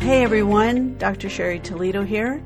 [0.00, 1.28] Well, hey everyone, Dr.
[1.28, 2.42] Cheri Toledo here.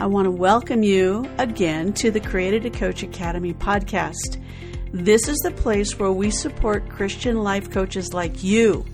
[0.00, 4.42] I want to welcome you again to the Created to Coach Academy podcast.
[4.92, 8.84] This is the place where we support Christian life coaches like you,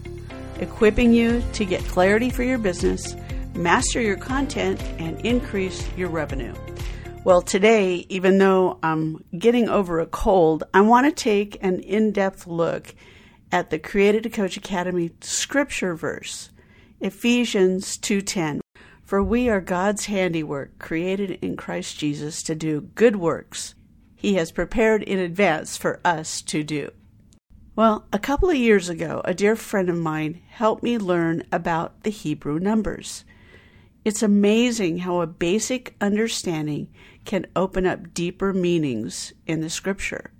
[0.60, 3.16] equipping you to get clarity for your business,
[3.54, 6.54] master your content, and increase your revenue.
[7.24, 12.12] Well, today, even though I'm getting over a cold, I want to take an in
[12.12, 12.94] depth look
[13.50, 16.50] at the Created to Coach Academy scripture verse.
[17.04, 18.62] Ephesians 2:10
[19.02, 23.74] For we are God's handiwork created in Christ Jesus to do good works
[24.16, 26.90] he has prepared in advance for us to do.
[27.76, 32.04] Well, a couple of years ago, a dear friend of mine helped me learn about
[32.04, 33.26] the Hebrew numbers.
[34.06, 36.88] It's amazing how a basic understanding
[37.26, 40.30] can open up deeper meanings in the scripture.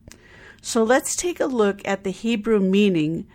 [0.62, 3.26] So let's take a look at the Hebrew meaning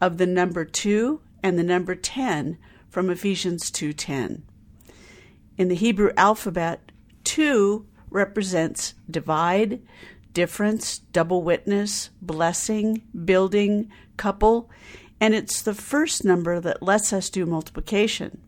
[0.00, 2.58] of the number 2 and the number 10
[2.88, 4.42] from Ephesians 2:10.
[5.56, 6.92] In the Hebrew alphabet,
[7.24, 9.80] 2 represents divide,
[10.32, 14.70] difference, double witness, blessing, building, couple,
[15.20, 18.40] and it's the first number that lets us do multiplication.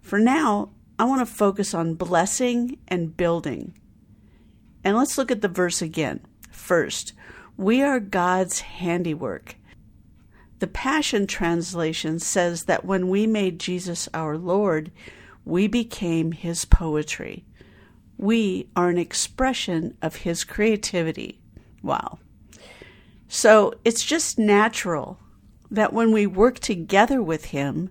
[0.00, 3.74] For now, I want to focus on blessing and building.
[4.84, 6.20] And let's look at the verse again.
[6.50, 7.12] First,
[7.56, 9.56] we are God's handiwork.
[10.62, 14.92] The Passion Translation says that when we made Jesus our Lord,
[15.44, 17.44] we became his poetry.
[18.16, 21.40] We are an expression of his creativity.
[21.82, 22.20] Wow.
[23.26, 25.18] So it's just natural
[25.68, 27.90] that when we work together with him,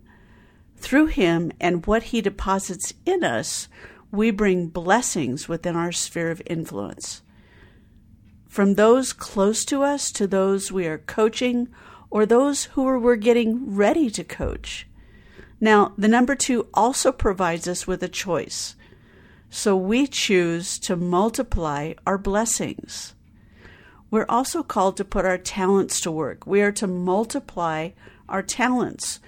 [0.77, 3.67] through him and what he deposits in us,
[4.11, 7.21] we bring blessings within our sphere of influence.
[8.47, 11.67] From those close to us to those we are coaching
[12.11, 14.85] or those who we're getting ready to coach.
[15.59, 18.75] Now, the number two also provides us with a choice.
[19.49, 23.15] So we choose to multiply our blessings.
[24.09, 26.45] We're also called to put our talents to work.
[26.45, 27.91] We are to multiply
[28.27, 29.19] our talents.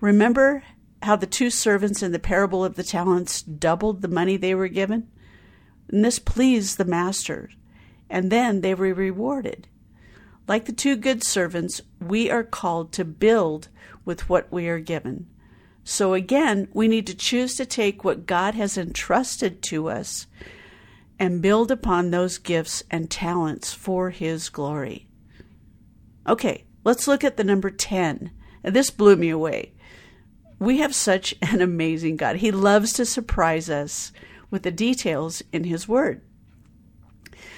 [0.00, 0.64] Remember
[1.02, 4.68] how the two servants in the parable of the talents doubled the money they were
[4.68, 5.08] given?
[5.88, 7.50] And this pleased the master,
[8.08, 9.68] and then they were rewarded.
[10.46, 13.68] Like the two good servants, we are called to build
[14.04, 15.26] with what we are given.
[15.84, 20.26] So again, we need to choose to take what God has entrusted to us
[21.18, 25.06] and build upon those gifts and talents for His glory.
[26.26, 28.30] Okay, let's look at the number 10.
[28.62, 29.72] This blew me away.
[30.58, 32.36] We have such an amazing God.
[32.36, 34.12] He loves to surprise us
[34.50, 36.22] with the details in His Word.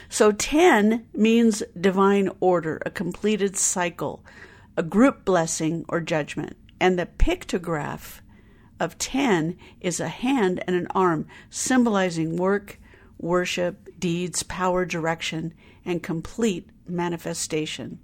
[0.09, 4.25] So 10 means divine order, a completed cycle,
[4.77, 6.57] a group blessing or judgment.
[6.81, 8.21] And the pictograph
[8.79, 12.79] of 10 is a hand and an arm symbolizing work,
[13.19, 17.99] worship, deeds, power, direction, and complete manifestation.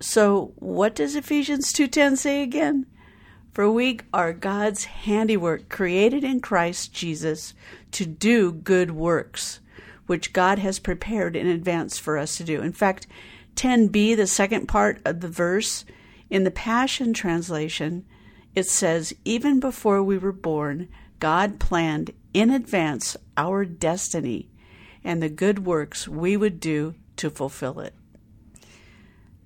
[0.00, 2.86] So, what does Ephesians 2:10 say again?
[3.52, 7.54] For we are God's handiwork created in Christ Jesus
[7.92, 9.58] to do good works
[10.08, 12.60] which God has prepared in advance for us to do.
[12.60, 13.06] In fact,
[13.54, 15.84] 10b, the second part of the verse,
[16.30, 18.04] in the Passion Translation,
[18.54, 20.88] it says, Even before we were born,
[21.20, 24.48] God planned in advance our destiny
[25.04, 27.94] and the good works we would do to fulfill it.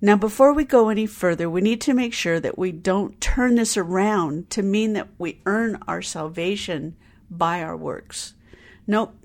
[0.01, 3.55] Now, before we go any further, we need to make sure that we don't turn
[3.55, 6.95] this around to mean that we earn our salvation
[7.29, 8.33] by our works.
[8.85, 9.15] Nope,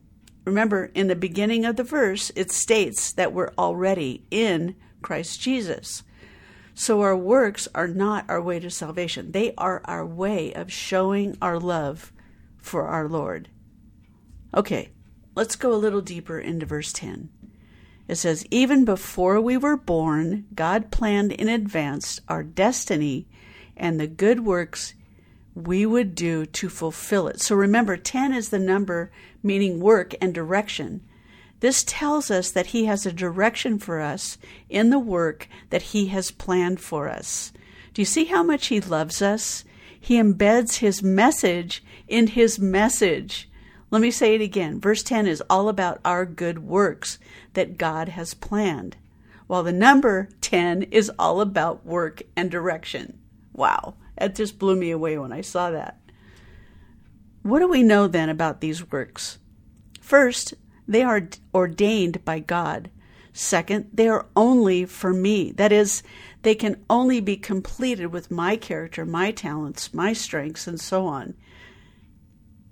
[0.49, 6.03] Remember, in the beginning of the verse, it states that we're already in Christ Jesus.
[6.73, 11.37] So our works are not our way to salvation, they are our way of showing
[11.43, 12.15] our love
[12.57, 13.51] for our Lord.
[14.55, 14.89] Okay,
[15.35, 17.29] let's go a little deeper into verse 10.
[18.09, 23.29] It says, Even before we were born, God planned in advance our destiny
[23.77, 24.95] and the good works
[25.67, 27.41] we would do to fulfill it.
[27.41, 29.11] So remember, 10 is the number
[29.43, 31.01] meaning work and direction.
[31.61, 34.39] This tells us that He has a direction for us
[34.69, 37.53] in the work that He has planned for us.
[37.95, 39.65] Do you see how much He loves us?
[39.99, 43.49] He embeds His message in His message.
[43.91, 44.81] Let me say it again.
[44.81, 47.19] Verse 10 is all about our good works
[47.55, 48.97] that God has planned,
[49.47, 53.19] while the number 10 is all about work and direction.
[53.53, 53.95] Wow.
[54.21, 56.01] It just blew me away when I saw that.
[57.43, 59.39] What do we know then about these works?
[60.01, 60.55] First,
[60.87, 62.91] they are ordained by God.
[63.33, 65.53] Second, they are only for me.
[65.53, 66.03] That is,
[66.43, 71.35] they can only be completed with my character, my talents, my strengths, and so on.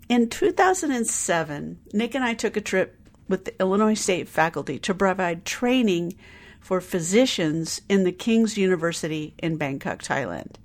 [0.09, 5.45] In 2007, Nick and I took a trip with the Illinois State faculty to provide
[5.45, 6.17] training
[6.61, 10.57] for physicians in the King's University in Bangkok, Thailand.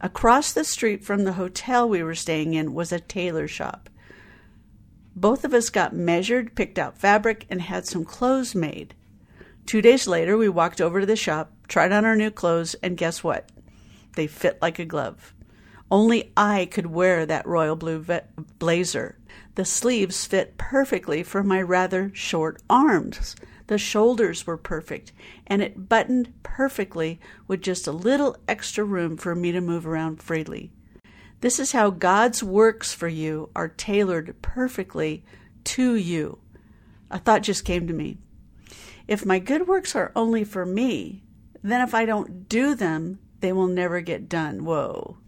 [0.00, 3.90] Across the street from the hotel we were staying in was a tailor shop.
[5.16, 8.94] Both of us got measured, picked out fabric, and had some clothes made.
[9.66, 12.96] Two days later, we walked over to the shop, tried on our new clothes, and
[12.96, 13.50] guess what?
[14.14, 15.34] They fit like a glove.
[15.90, 18.04] Only I could wear that royal blue
[18.58, 19.18] blazer.
[19.56, 23.34] The sleeves fit perfectly for my rather short arms.
[23.68, 25.12] The shoulders were perfect,
[25.46, 30.22] and it buttoned perfectly with just a little extra room for me to move around
[30.22, 30.72] freely.
[31.40, 35.22] This is how God's works for you are tailored perfectly
[35.64, 36.38] to you.
[37.10, 38.18] A thought just came to me.
[39.06, 41.22] If my good works are only for me,
[41.62, 44.64] then if I don't do them, they will never get done.
[44.64, 45.18] Whoa.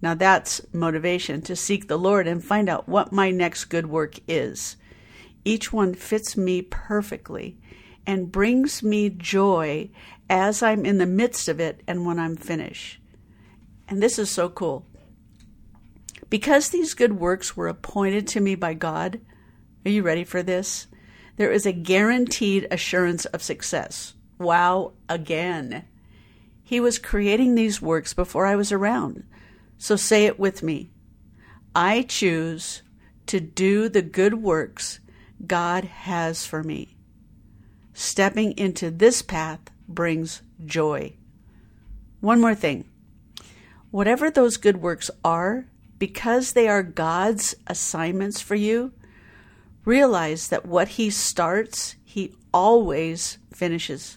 [0.00, 4.14] Now that's motivation to seek the Lord and find out what my next good work
[4.28, 4.76] is.
[5.44, 7.58] Each one fits me perfectly
[8.06, 9.90] and brings me joy
[10.30, 13.00] as I'm in the midst of it and when I'm finished.
[13.88, 14.86] And this is so cool.
[16.30, 19.20] Because these good works were appointed to me by God,
[19.84, 20.86] are you ready for this?
[21.36, 24.14] There is a guaranteed assurance of success.
[24.38, 25.84] Wow, again.
[26.62, 29.24] He was creating these works before I was around.
[29.78, 30.90] So say it with me.
[31.74, 32.82] I choose
[33.26, 35.00] to do the good works
[35.46, 36.96] God has for me.
[37.92, 41.14] Stepping into this path brings joy.
[42.20, 42.88] One more thing.
[43.90, 45.66] Whatever those good works are,
[45.98, 48.92] because they are God's assignments for you,
[49.84, 54.16] realize that what He starts, He always finishes.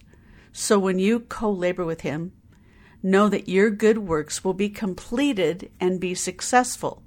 [0.52, 2.34] So when you co labor with Him,
[3.02, 7.04] know that your good works will be completed and be successful.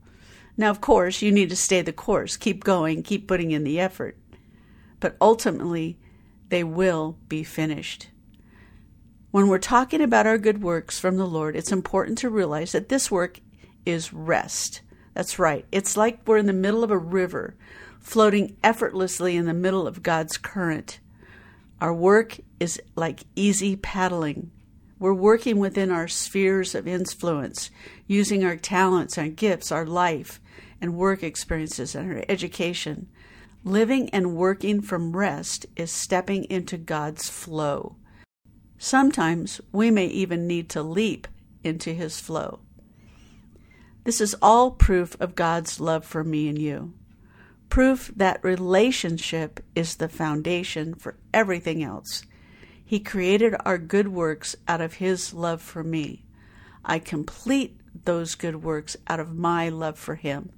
[0.57, 3.81] Now, of course, you need to stay the course, keep going, keep putting in the
[3.81, 4.17] effort.
[5.01, 5.99] But ultimately,
[6.49, 8.09] they will be finished.
[9.31, 12.89] When we're talking about our good works from the Lord, it's important to realize that
[12.89, 13.41] this work
[13.85, 14.81] is rest.
[15.15, 15.67] That's right.
[15.73, 17.57] It's like we're in the middle of a river,
[17.99, 21.01] floating effortlessly in the middle of God's current.
[21.81, 24.53] Our work is like easy paddling.
[24.99, 27.71] We're working within our spheres of influence,
[28.07, 30.41] using our talents, our gifts, our life
[30.81, 33.09] and work experiences, and our education.
[33.65, 37.97] Living and working from rest is stepping into God's flow.
[38.77, 41.27] Sometimes we may even need to leap
[41.63, 42.61] into His flow.
[44.05, 46.93] This is all proof of God's love for me and you.
[47.71, 52.25] Proof that relationship is the foundation for everything else.
[52.85, 56.25] He created our good works out of His love for me.
[56.85, 60.53] I complete those good works out of my love for Him.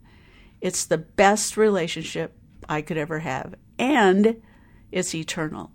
[0.60, 2.36] It's the best relationship
[2.68, 4.42] I could ever have, and
[4.90, 5.70] it's eternal.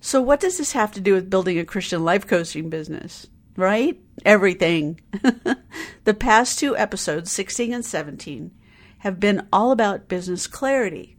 [0.00, 3.26] So, what does this have to do with building a Christian life coaching business?
[3.56, 4.00] Right?
[4.24, 5.00] Everything.
[6.04, 8.50] the past two episodes, 16 and 17,
[8.98, 11.16] have been all about business clarity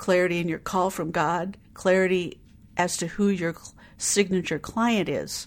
[0.00, 2.40] clarity in your call from God, clarity
[2.80, 3.54] as to who your
[3.98, 5.46] signature client is.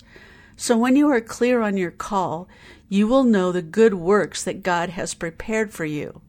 [0.56, 2.48] So when you are clear on your call,
[2.90, 6.22] you will know the good works that God has prepared for you.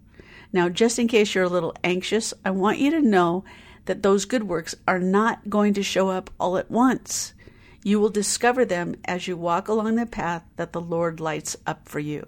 [0.50, 3.44] Now, just in case you're a little anxious, I want you to know
[3.84, 7.34] that those good works are not going to show up all at once.
[7.82, 11.86] You will discover them as you walk along the path that the Lord lights up
[11.86, 12.26] for you.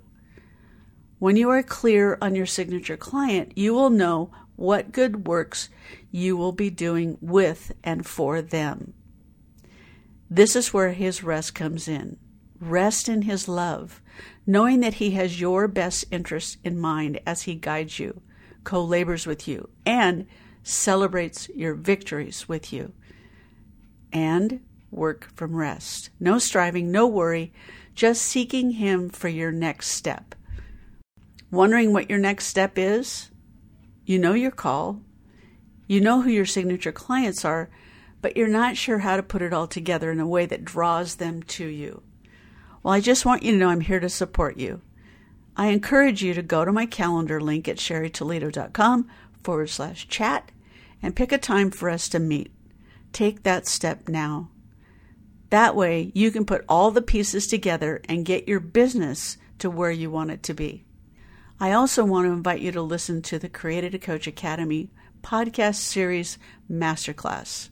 [1.18, 5.68] When you are clear on your signature client, you will know what good works
[6.10, 8.94] you will be doing with and for them.
[10.28, 12.16] This is where His rest comes in.
[12.58, 14.02] Rest in His love,
[14.46, 18.22] knowing that He has your best interests in mind as He guides you,
[18.64, 20.26] co labors with you, and
[20.62, 22.92] celebrates your victories with you.
[24.12, 24.60] And
[24.90, 26.10] work from rest.
[26.18, 27.52] No striving, no worry,
[27.94, 30.34] just seeking Him for your next step.
[31.50, 33.30] Wondering what your next step is?
[34.06, 35.00] You know your call.
[35.88, 37.68] You know who your signature clients are,
[38.22, 41.16] but you're not sure how to put it all together in a way that draws
[41.16, 42.02] them to you.
[42.82, 44.80] Well, I just want you to know I'm here to support you.
[45.56, 49.08] I encourage you to go to my calendar link at cheritoledo.com
[49.42, 50.52] forward slash chat
[51.02, 52.52] and pick a time for us to meet.
[53.12, 54.50] Take that step now.
[55.50, 59.90] That way, you can put all the pieces together and get your business to where
[59.90, 60.84] you want it to be.
[61.58, 64.90] I also want to invite you to listen to the Created to Coach Academy
[65.22, 66.36] podcast series
[66.70, 67.70] masterclass.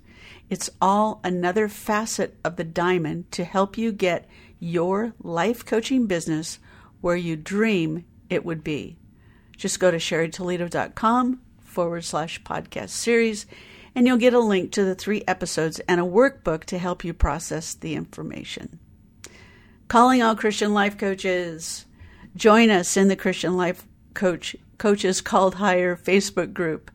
[0.48, 4.26] It's all another facet of the diamond to help you get
[4.58, 6.58] your life coaching business
[7.02, 8.96] where you dream it would be.
[9.54, 13.44] Just go to cheritoledo.com forward slash podcast series,
[13.94, 17.12] and you'll get a link to the three episodes and a workbook to help you
[17.12, 18.78] process the information.
[19.88, 21.84] Calling all Christian life coaches.
[22.36, 26.90] Join us in the Christian Life Coach Coaches Called Higher Facebook group.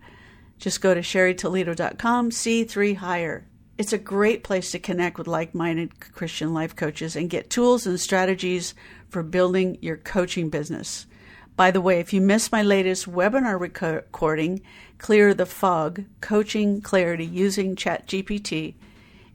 [0.58, 3.46] Just go to cheritoledo.com, C3 Higher.
[3.78, 7.88] It's a great place to connect with like minded Christian life coaches and get tools
[7.88, 8.76] and strategies
[9.08, 11.08] for building your coaching business.
[11.56, 14.62] By the way, if you missed my latest webinar recording,
[14.98, 18.74] Clear the Fog Coaching Clarity Using ChatGPT,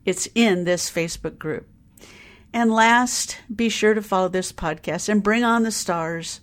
[0.05, 1.67] it's in this Facebook group.
[2.55, 6.41] And last, be sure to follow this podcast and bring on the stars.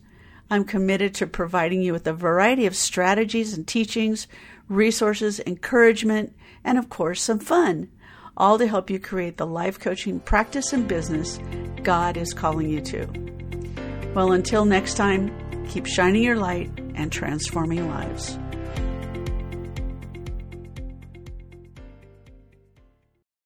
[0.49, 4.27] I'm committed to providing you with a variety of strategies and teachings,
[4.67, 7.89] resources, encouragement, and of course, some fun,
[8.35, 11.39] all to help you create the life coaching practice and business
[11.81, 13.07] God is calling you to.
[14.13, 15.31] Well, until next time,
[15.69, 18.37] keep shining your light and transforming lives.